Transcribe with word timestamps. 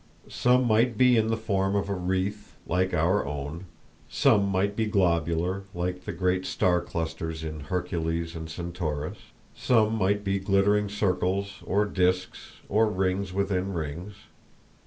Some 0.31 0.65
might 0.65 0.97
be 0.97 1.15
in 1.15 1.27
the 1.27 1.37
form 1.37 1.75
of 1.75 1.87
a 1.87 1.93
wreath, 1.93 2.55
like 2.65 2.91
our 2.91 3.23
own; 3.23 3.65
some 4.09 4.47
might 4.47 4.75
be 4.75 4.87
globular, 4.87 5.65
like 5.75 6.05
the 6.05 6.11
great 6.11 6.43
star 6.47 6.81
clusters 6.81 7.43
in 7.43 7.59
Hercules 7.59 8.35
and 8.35 8.49
Centaurus; 8.49 9.19
some 9.53 9.93
might 9.95 10.23
be 10.23 10.39
glittering 10.39 10.89
circles, 10.89 11.61
or 11.67 11.85
disks, 11.85 12.53
or 12.67 12.87
rings 12.89 13.31
within 13.31 13.73
rings. 13.73 14.15